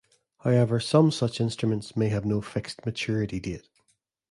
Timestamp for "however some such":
0.39-1.39